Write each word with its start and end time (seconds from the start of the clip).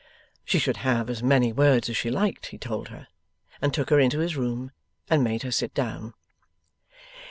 She 0.43 0.57
should 0.57 0.77
have 0.77 1.11
as 1.11 1.21
many 1.21 1.53
words 1.53 1.87
as 1.87 1.95
she 1.95 2.09
liked, 2.09 2.47
he 2.47 2.57
told 2.57 2.87
her; 2.87 3.07
and 3.61 3.71
took 3.71 3.91
her 3.91 3.99
into 3.99 4.17
his 4.17 4.35
room, 4.35 4.71
and 5.11 5.23
made 5.23 5.43
her 5.43 5.51
sit 5.51 5.75
down. 5.75 6.15